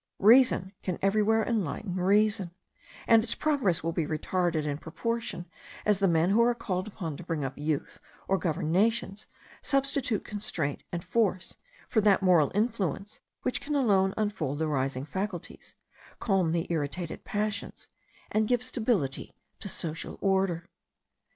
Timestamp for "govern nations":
8.39-9.27